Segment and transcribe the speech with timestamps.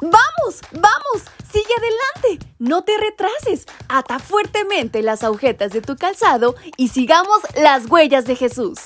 [0.00, 0.60] ¡Vamos!
[0.72, 1.24] ¡Vamos!
[1.52, 2.46] ¡Sigue adelante!
[2.58, 3.66] No te retrases.
[3.88, 8.78] Ata fuertemente las agujetas de tu calzado y sigamos las huellas de Jesús.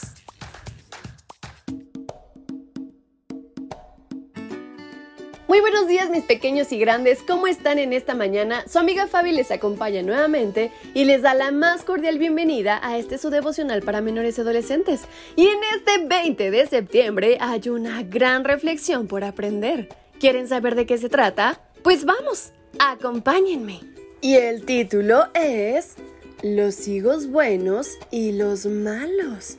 [5.46, 8.64] Muy buenos días mis pequeños y grandes, ¿cómo están en esta mañana?
[8.66, 13.18] Su amiga Fabi les acompaña nuevamente y les da la más cordial bienvenida a este
[13.18, 15.02] su devocional para menores y adolescentes.
[15.36, 20.03] Y en este 20 de septiembre hay una gran reflexión por aprender.
[20.18, 21.60] ¿Quieren saber de qué se trata?
[21.82, 23.80] Pues vamos, acompáñenme.
[24.20, 25.96] Y el título es
[26.42, 29.58] Los higos buenos y los malos.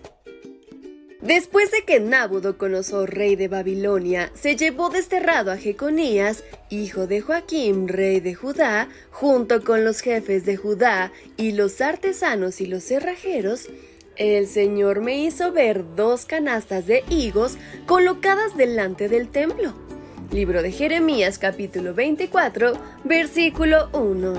[1.22, 7.88] Después de que Nabucodonosor, rey de Babilonia, se llevó desterrado a Jeconías, hijo de Joaquim,
[7.88, 13.70] rey de Judá, junto con los jefes de Judá y los artesanos y los cerrajeros,
[14.17, 19.84] el Señor me hizo ver dos canastas de higos colocadas delante del templo.
[20.31, 22.73] Libro de Jeremías capítulo 24,
[23.04, 24.34] versículo 1.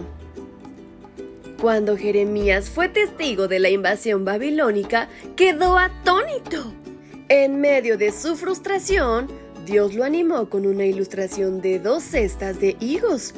[1.61, 6.73] Cuando Jeremías fue testigo de la invasión babilónica, quedó atónito.
[7.28, 9.28] En medio de su frustración,
[9.65, 13.34] Dios lo animó con una ilustración de dos cestas de higos.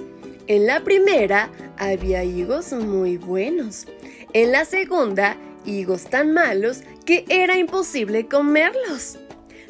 [0.46, 3.86] En la primera había higos muy buenos.
[4.32, 9.18] En la segunda, higos tan malos que era imposible comerlos.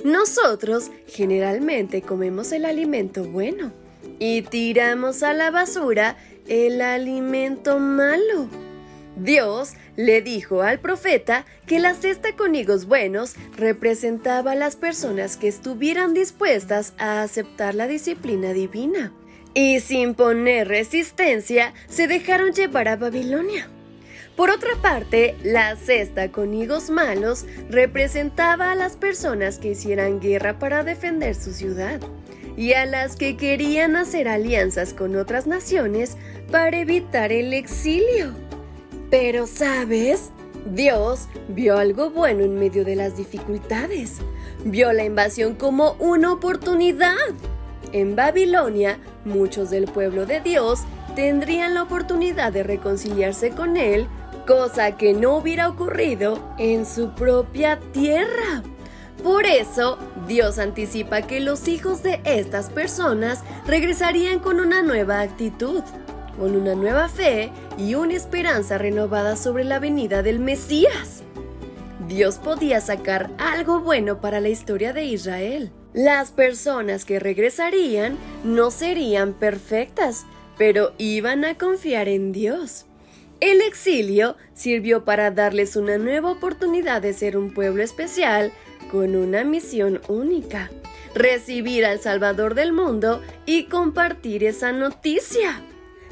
[0.04, 3.72] Nosotros generalmente comemos el alimento bueno
[4.18, 8.48] y tiramos a la basura el alimento malo.
[9.16, 15.36] Dios le dijo al profeta que la cesta con higos buenos representaba a las personas
[15.36, 19.12] que estuvieran dispuestas a aceptar la disciplina divina.
[19.54, 23.68] Y sin poner resistencia, se dejaron llevar a Babilonia.
[24.38, 30.60] Por otra parte, la cesta con higos malos representaba a las personas que hicieran guerra
[30.60, 31.98] para defender su ciudad
[32.56, 36.16] y a las que querían hacer alianzas con otras naciones
[36.52, 38.32] para evitar el exilio.
[39.10, 40.30] Pero, ¿sabes?
[40.72, 44.18] Dios vio algo bueno en medio de las dificultades.
[44.64, 47.16] Vio la invasión como una oportunidad.
[47.92, 50.84] En Babilonia, muchos del pueblo de Dios
[51.16, 54.06] tendrían la oportunidad de reconciliarse con Él,
[54.48, 58.62] cosa que no hubiera ocurrido en su propia tierra.
[59.22, 65.82] Por eso, Dios anticipa que los hijos de estas personas regresarían con una nueva actitud
[66.38, 71.22] con una nueva fe y una esperanza renovada sobre la venida del Mesías.
[72.06, 75.72] Dios podía sacar algo bueno para la historia de Israel.
[75.92, 80.24] Las personas que regresarían no serían perfectas,
[80.56, 82.87] pero iban a confiar en Dios.
[83.40, 88.52] El exilio sirvió para darles una nueva oportunidad de ser un pueblo especial
[88.90, 90.70] con una misión única,
[91.14, 95.62] recibir al Salvador del mundo y compartir esa noticia.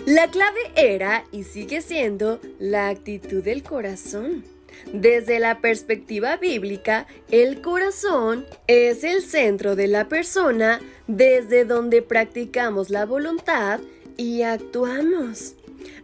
[0.06, 4.44] La clave era y sigue siendo la actitud del corazón.
[4.92, 12.90] Desde la perspectiva bíblica, el corazón es el centro de la persona desde donde practicamos
[12.90, 13.80] la voluntad
[14.16, 15.56] y actuamos.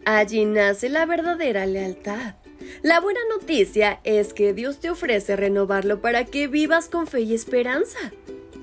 [0.05, 2.35] Allí nace la verdadera lealtad.
[2.83, 7.35] La buena noticia es que Dios te ofrece renovarlo para que vivas con fe y
[7.35, 7.99] esperanza.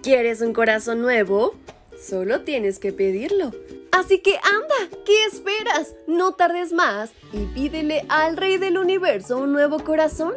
[0.01, 1.55] ¿Quieres un corazón nuevo?
[2.01, 3.51] Solo tienes que pedirlo.
[3.91, 5.95] Así que anda, ¿qué esperas?
[6.07, 10.33] No tardes más y pídele al Rey del Universo un nuevo corazón,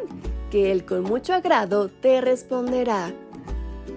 [0.51, 3.13] que Él con mucho agrado te responderá.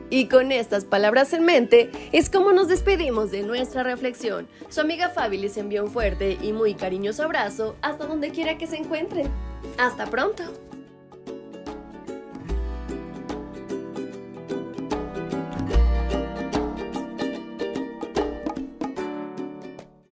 [0.08, 4.46] Y con estas palabras en mente, es como nos despedimos de nuestra reflexión.
[4.68, 8.66] Su amiga Fabi les envía un fuerte y muy cariñoso abrazo hasta donde quiera que
[8.66, 9.28] se encuentren.
[9.78, 10.44] Hasta pronto.